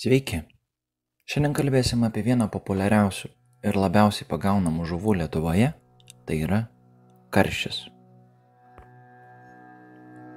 [0.00, 0.38] Sveiki.
[1.28, 3.28] Šiandien kalbėsim apie vieną populiariausių
[3.68, 5.76] ir labiausiai pagaunamų žuvų Lietuvoje,
[6.24, 6.60] tai yra
[7.36, 7.82] karšis.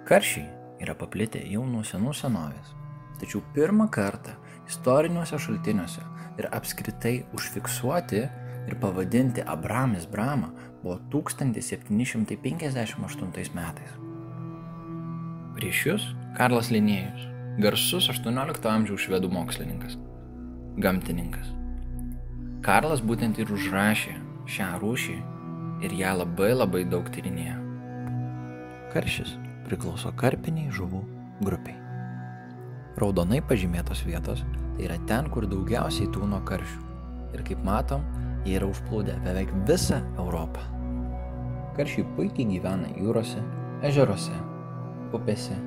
[0.09, 0.43] Karšiai
[0.83, 2.75] yra paplitę jau nuo senų senovės,
[3.23, 4.35] tačiau pirmą kartą
[4.67, 6.03] istoriniuose šaltiniuose
[6.43, 8.27] ir apskritai užfiksuoti
[8.67, 10.51] ir pavadinti Abramis Brama
[10.83, 13.91] buvo 1758 metais.
[15.55, 16.03] Prieš jūs
[16.35, 19.93] Karlas Linėjus, garsus 18 amžiaus švedų mokslininkas,
[20.81, 21.51] gamtininkas.
[22.65, 24.15] Karlas būtent ir užrašė
[24.49, 25.17] šią rūšį
[25.85, 27.59] ir ją labai labai daug tyrinėjo.
[28.93, 29.35] Karšis
[29.67, 31.03] priklauso karpiniai žuvų
[31.45, 31.77] grupiai.
[32.97, 34.41] Raudonai pažymėtos vietos
[34.73, 36.81] tai yra ten, kur daugiausiai tūno karšių.
[37.37, 38.01] Ir kaip matom,
[38.47, 40.65] jie yra užplūdę beveik visą Europą.
[41.77, 43.45] Karšiai puikiai gyvena jūrose,
[43.85, 44.33] ežeruose,
[45.13, 45.57] upėse,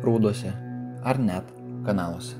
[0.00, 0.56] prūduose
[1.04, 1.46] ar net
[1.86, 2.36] kanaluose.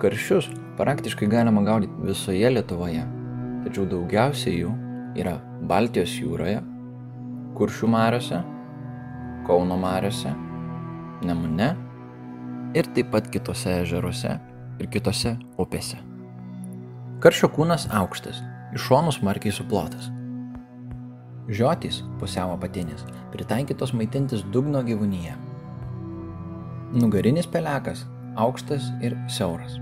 [0.00, 3.04] Karšius praktiškai galima gaudyti visoje Lietuvoje,
[3.64, 4.72] tačiau daugiausiai jų
[5.16, 6.60] yra Baltijos jūroje,
[7.56, 8.42] Kuršių mariuose,
[9.46, 10.34] Kauno mariuose,
[11.24, 11.70] Nemune
[12.76, 14.34] ir taip pat kitose ežeruose
[14.76, 15.96] ir kitose upėse.
[17.24, 18.42] Karšio kūnas aukštas,
[18.76, 20.10] iš šonų smarkiai suplotas.
[21.48, 25.45] Žiotys pusiau apatinis, pritaikytos maitintis dugno gyvūnyje.
[26.94, 28.04] Nugarinis pelekas
[28.38, 29.72] aukštas ir siauras.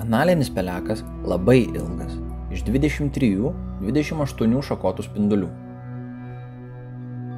[0.00, 2.14] Analinis pelekas labai ilgas,
[2.48, 5.50] iš 23-28 šakotų spindulių.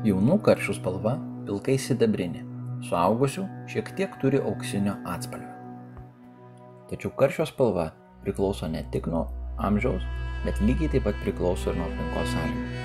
[0.06, 1.16] Jaunų karšių spalva
[1.48, 2.44] pilkai sidabrinė,
[2.86, 5.50] suaugusių šiek tiek turi auksinio atspalvio.
[6.92, 7.90] Tačiau karšio spalva
[8.22, 9.26] priklauso ne tik nuo
[9.58, 10.06] amžiaus,
[10.46, 12.81] bet lygiai taip pat priklauso ir nuo aplinkos sąlygų.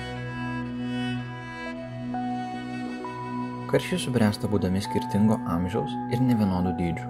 [3.68, 7.08] Karšiai subręsta būdami skirtingo amžiaus ir nevienodų dydžių.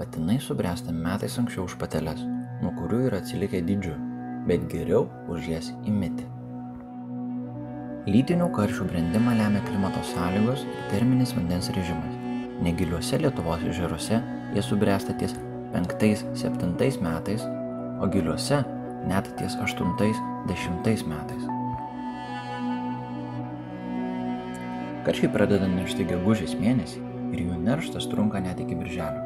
[0.00, 2.24] Patinai subręsta metais anksčiau už pateles,
[2.64, 3.92] nuo kurių yra atsilikę dydžiu,
[4.48, 6.26] bet geriau už jas įmiti.
[8.10, 12.18] Lytinių karšių brendimą lemia klimato sąlygos ir terminis vandens režimas.
[12.66, 14.18] Negiliuose Lietuvos ežeruose
[14.50, 15.38] jie subręsta ties
[15.78, 17.46] 5-7 metais,
[18.02, 18.64] o giliuose
[19.06, 21.53] net ties 8-10 metais.
[25.04, 27.02] Karšiai pradeda neršti gegužės mėnesį
[27.36, 29.20] ir jų nerštas trunka net iki birželio.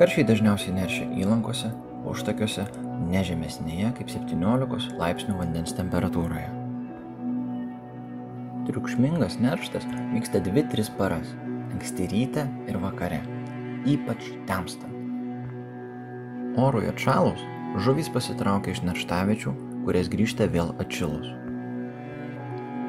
[0.00, 1.70] Karšiai dažniausiai neršia įlankose,
[2.10, 2.64] užtakiuose,
[3.12, 6.50] nežemesnėje kaip 17 laipsnių vandens temperatūroje.
[8.66, 11.30] Triukšmingas nerštas vyksta 2-3 paras-
[11.76, 13.22] anksti ryte ir vakare,
[13.86, 14.94] ypač temstant.
[16.58, 17.38] Orui atšalus,
[17.86, 21.47] žuvys pasitraukia iš nerštaviečių, kurias grįžta vėl atšilus.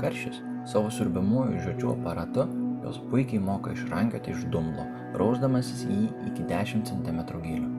[0.02, 0.42] Karšis
[0.72, 2.48] savo surbiamųjų žodžių aparatu
[2.82, 4.88] jos puikiai moka išrankioti iš dumblo,
[5.20, 6.02] rausdamasis jį
[6.32, 7.70] iki 10 cm gylio.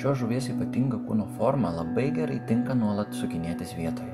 [0.00, 4.10] Šios žuvies ypatinga kūno forma labai gerai tinka nuolat sukinėtis vietoje.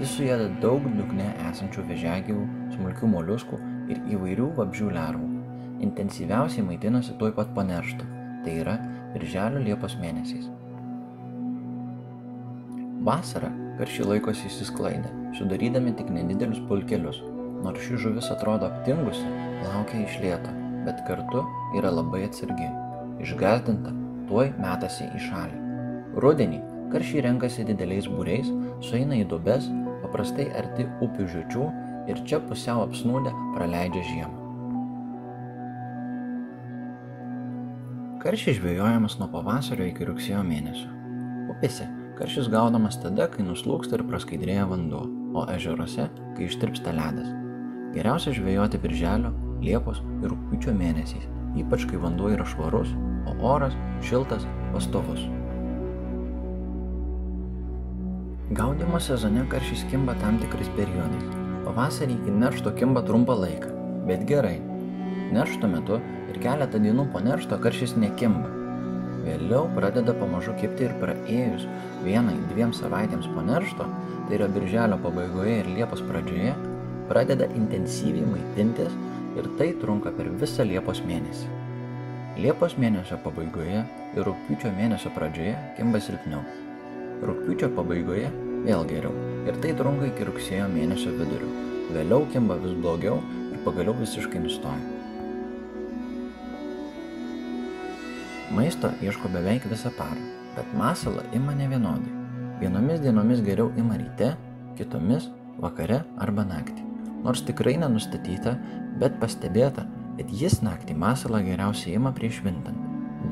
[0.00, 3.60] Jis suėda daug dugne esančių vežiagyvų, smulkių moliuskų
[3.92, 5.31] ir įvairių vabžių lervų
[5.82, 8.06] intensyviausiai maitinasi tuoj pat po neršto,
[8.44, 8.78] tai yra
[9.12, 10.48] birželio Liepos mėnesiais.
[13.02, 13.50] Vasarą
[13.80, 17.18] karšiai laikosi įsisklaidę, sudarydami tik nedidelius pulkelius,
[17.64, 19.24] nors ši žuvis atrodo aptingusi,
[19.64, 20.52] laukia iš lėto,
[20.86, 21.42] bet kartu
[21.78, 22.68] yra labai atsargi.
[23.22, 23.94] Išgazdinta,
[24.30, 25.58] tuoj metasi į šalį.
[26.22, 26.60] Rudenį
[26.92, 28.50] karšiai renkasi dideliais būreis,
[28.84, 29.66] sueina į dubes,
[30.04, 31.66] paprastai arti upių žiočių
[32.12, 34.41] ir čia pusiau apsnūdę praleidžia žiemą.
[38.22, 40.86] Karšys žvejojamas nuo pavasario iki rugsėjo mėnesio.
[41.50, 41.88] Upėse
[42.20, 45.00] karšys gaunamas tada, kai nuslūksta ir praskaidrėja vanduo,
[45.34, 47.32] o ežeruose, kai ištirpsta ledas.
[47.96, 49.34] Geriausia žvejoti birželio,
[49.66, 51.26] liepos ir rūpiučio mėnesiais,
[51.58, 52.94] ypač kai vanduo yra švarus,
[53.26, 53.74] o oras
[54.06, 55.26] šiltas, pastovus.
[58.54, 61.30] Gaudimo sezone karšys kimba tam tikrais periodais.
[61.66, 63.74] Pavasarį iki neršto kimba trumpą laiką,
[64.06, 64.60] bet gerai.
[65.32, 65.96] Neršto metu
[66.28, 68.50] ir keletą dienų po neršto karšis nekimba.
[69.22, 71.64] Vėliau pradeda pamažu kipti ir praėjus
[72.02, 73.86] vienai, dviem savaitėms po neršto,
[74.26, 76.52] tai yra birželio pabaigoje ir Liepos pradžioje,
[77.08, 78.92] pradeda intensyviai maitintis
[79.38, 81.48] ir tai trunka per visą Liepos mėnesį.
[82.42, 83.82] Liepos mėnesio pabaigoje
[84.16, 86.42] ir rūpiučio mėnesio pradžioje kimba silpniau.
[87.22, 88.32] Rūpiučio pabaigoje
[88.66, 89.14] vėl geriau
[89.48, 91.52] ir tai trunka iki rugsėjo mėnesio vidurio.
[91.92, 94.91] Vėliau kimba vis blogiau ir pagaliau visiškai nustoja.
[98.52, 100.18] Maisto ieško beveik visą parą,
[100.52, 102.10] bet masalą ima ne vienodai.
[102.60, 104.34] Vienomis dienomis geriau ima ryte,
[104.76, 105.30] kitomis
[105.62, 106.84] vakare arba naktį.
[107.24, 108.58] Nors tikrai nenustatyta,
[109.00, 109.86] bet pastebėta,
[110.18, 112.76] kad jis naktį masalą geriausiai ima prieš vintant.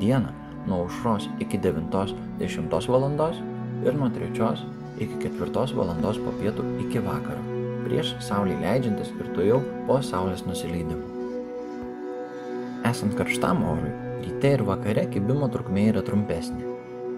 [0.01, 0.33] Dieną
[0.65, 3.07] nuo aušros iki 9-10 val.
[3.85, 4.65] ir nuo 3
[4.99, 5.95] iki 4 val.
[6.25, 7.41] po pietų iki vakaro,
[7.85, 11.05] prieš saulį leidžiantis ir tu jau po saulės nusileidimo.
[12.83, 13.91] Esant karštam orui,
[14.21, 16.71] Ryte ir vakare kibimo trukmė yra trumpesnė.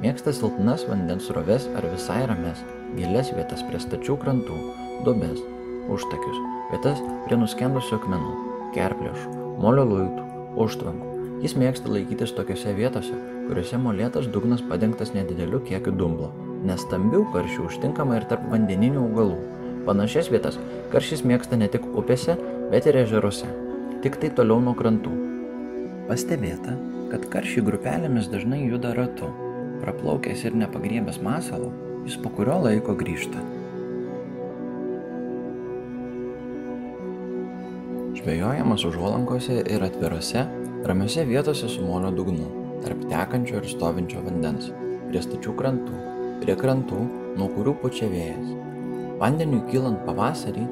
[0.03, 2.59] Mėgsta silpnas vandens roves ar visai rames,
[2.97, 4.59] gilias vietas prie stačių krantų,
[5.05, 5.41] dubes,
[5.91, 6.39] užtakius,
[6.71, 8.35] vietas prie nuskendusių akmenų,
[8.75, 9.33] kerplėšų,
[9.63, 10.27] molio luitų,
[10.63, 11.09] užtvankų.
[11.43, 13.17] Jis mėgsta laikytis tokiose vietose,
[13.49, 16.31] kuriuose molėtas dugnas padengtas nedideliu kiekiu dumblo,
[16.63, 19.41] nes stambių karšių užtinkama ir tarp vandeninių augalų.
[19.83, 20.59] Panašias vietas
[20.93, 22.37] karšys mėgsta ne tik upėse,
[22.71, 23.51] bet ir ežeruose,
[24.05, 25.11] tik tai toliau nuo krantų.
[26.07, 26.77] Pastebėta,
[27.13, 29.27] kad karšiai grupelėmis dažnai juda ratu.
[29.83, 31.69] Praplaukęs ir nepagriebęs masalo,
[32.07, 33.43] jis po kurio laiko grįžta.
[38.17, 40.47] Žvejojamas užuolankose ir atvirose,
[40.89, 42.49] ramiose vietose su molio dugnu,
[42.81, 44.71] tarp tekančio ir stovinčio vandens,
[45.11, 46.01] prie stačių krantų,
[46.41, 47.05] prie krantų,
[47.37, 48.53] nuo kurių pučia vėjas.
[49.21, 50.65] Vandeniui kylant pavasarį,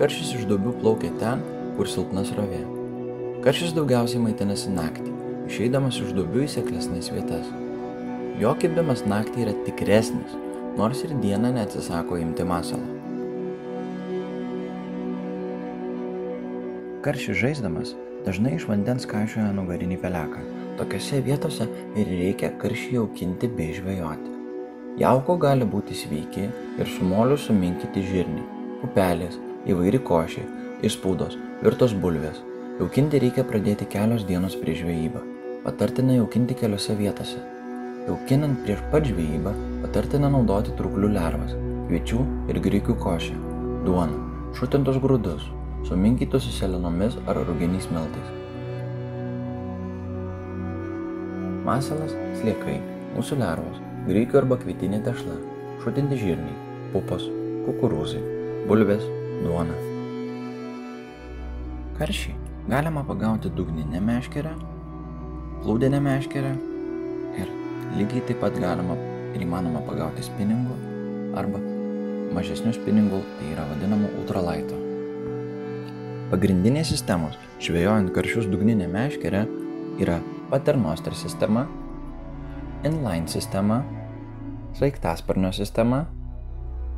[0.00, 1.44] karšys iš dubių plaukia ten,
[1.76, 2.64] kur silpnas rovė.
[3.44, 5.12] Karšys daugiausiai maitinasi naktį,
[5.48, 7.46] išeidamas iš duobių į seklesnės vietas.
[8.40, 10.34] Jo kibimas naktį yra tikresnis,
[10.78, 12.86] nors ir dieną neatsisako imti masalą.
[17.04, 17.92] Karšį žaisdamas
[18.24, 20.40] dažnai iš vandens kažioja nugarinį peleką.
[20.78, 21.66] Tokiose vietose
[22.00, 24.32] ir reikia karšį jaukinti bei žvejoti.
[24.98, 28.46] Jauko gali būti sveiki ir su moliu suminkyti žirnį,
[28.80, 29.36] pupelės,
[29.68, 30.46] įvairi košė,
[30.86, 32.40] įspūdos, virtos bulvės.
[32.80, 35.33] Jaukinti reikia pradėti kelios dienos prieš žvejybą
[35.64, 37.38] patartina jaukinti keliose vietose.
[38.04, 41.54] Jaukinant prieš pat žvejybą patartina naudoti trūklių lervas,
[41.88, 42.18] kviečių
[42.52, 43.36] ir grikių košę,
[43.86, 44.18] duoną,
[44.58, 45.46] šutintus grūdus,
[45.88, 48.28] suminkytus su selenomis ar ruginiais miltais.
[51.64, 52.12] Masalas-
[52.42, 52.76] sliekai,
[53.16, 53.80] mūsų lervos,
[54.10, 55.38] grikių arba kvietinė tešla,
[55.80, 56.60] šutinti žirniai,
[56.92, 57.24] pupos,
[57.64, 58.20] kukurūzai,
[58.68, 59.08] bulvės,
[59.40, 59.80] duona.
[61.96, 62.36] Karšį
[62.68, 64.52] galima pagauti dugninę meškerę
[65.64, 66.50] plūdinę meškerę
[67.40, 67.52] ir
[67.96, 68.98] lygiai taip pat galima
[69.32, 70.74] ir įmanoma pagauti spiningų
[71.40, 71.60] arba
[72.36, 74.76] mažesnių spiningų, tai yra vadinamų ultralaito.
[76.28, 79.46] Pagrindinės sistemos žvejojant karšius dugninę meškerę
[80.04, 80.18] yra
[80.50, 81.64] paternoster sistema,
[82.84, 83.80] inline sistema,
[84.76, 86.02] sraigtasparnio sistema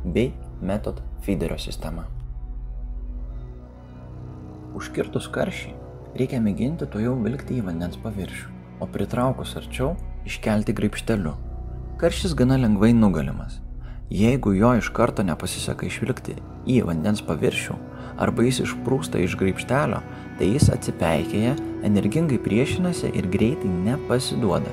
[0.03, 2.03] bei metod feederio sistema.
[4.75, 5.73] Užkirtus karšį
[6.19, 9.95] reikia mėginti to jau vilkti į vandens paviršių o pritraukus arčiau
[10.25, 11.33] iškelti graipšteliu.
[11.97, 13.59] Karštis gana lengvai nugalimas.
[14.09, 16.37] Jeigu jo iš karto nepasiseka išvilkti
[16.69, 17.75] į vandens paviršių
[18.17, 19.99] arba jis išprūsta iš graipštelio,
[20.37, 21.55] tai jis atsipeikėja,
[21.85, 24.71] energingai priešinasi ir greitai nepasiduoda.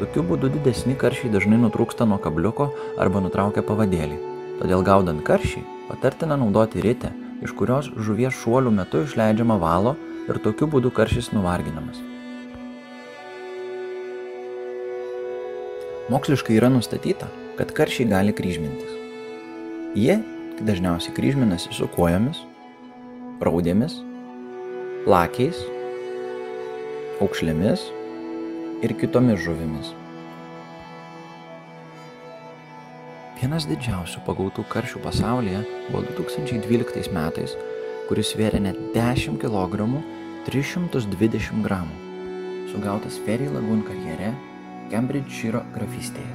[0.00, 4.18] Tokiu būdu didesni karšiai dažnai nutrūksta nuo kabliuko arba nutraukia pavadėlį.
[4.62, 7.12] Todėl gaudant karšį patartina naudoti ritę,
[7.44, 9.94] iš kurios žuvies šuolių metu išleidžiama valo
[10.26, 12.13] ir tokiu būdu karšys nuvarginamas.
[16.12, 18.90] Moksliškai yra nustatyta, kad karšiai gali kryžmintis.
[19.96, 20.18] Jie
[20.60, 22.42] dažniausiai kryžminasi su kojomis,
[23.40, 23.96] raudėmis,
[25.08, 25.62] lakiais,
[27.24, 27.88] aukšlėmis
[28.84, 29.94] ir kitomis žuvimis.
[33.40, 37.56] Vienas didžiausių pagautų karšių pasaulyje buvo 2012 metais,
[38.10, 39.88] kuris svėrė net 10 kg
[40.52, 41.84] 320 g.
[42.74, 44.36] Sugautas Ferry Lagoon karjere
[44.92, 46.34] Kembridžšyro grafystėje.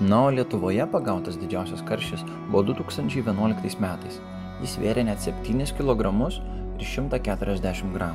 [0.00, 4.20] Na, o Lietuvoje pagautas didžiausias karšis buvo 2011 metais.
[4.60, 6.12] Jis svėrė net 7 kg
[6.76, 8.10] ir 140 g.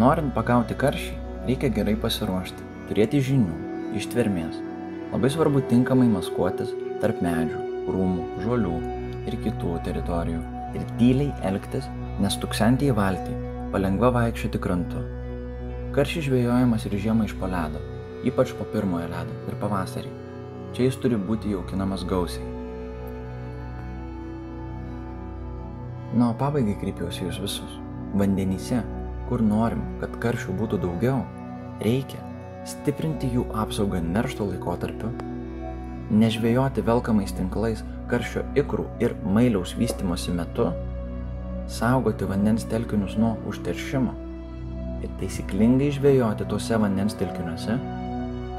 [0.00, 1.12] Norint pagauti karšį,
[1.50, 3.58] reikia gerai pasiruošti, turėti žinių,
[3.98, 4.62] ištvermės.
[5.10, 6.72] Labai svarbu tinkamai maskuotis
[7.02, 7.60] tarp medžių,
[7.90, 8.74] rūmų, žolių
[9.26, 10.40] ir kitų teritorijų
[10.78, 11.90] ir tyliai elgtis,
[12.22, 15.00] nestuksenti į valtį palengva vaikščioti krantu.
[15.94, 17.80] Karšys žvejojamas ir žiemą iš poledo.
[18.24, 20.10] ypač po pirmojo ledo ir pavasarį.
[20.76, 22.44] Čia jis turi būti jaukinamas gausiai.
[26.12, 27.78] Na, o pabaigai kreipiuosi jūs visus.
[28.20, 28.82] Vandenyse,
[29.30, 31.22] kur norim, kad karšių būtų daugiau,
[31.80, 32.20] reikia
[32.68, 35.14] stiprinti jų apsaugą neršto laikotarpiu,
[36.10, 40.72] nežvėjoti velkamais tinklais karščio ikrų ir mailiaus vystimosi metu,
[41.70, 44.14] saugoti vandens telkinius nuo užteršimo
[45.04, 47.76] ir taisyklingai žvėjoti tuose vandens telkiniuose,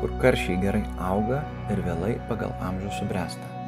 [0.02, 3.61] kur karšiai gerai auga ir vėlai pagal amžių subręsta.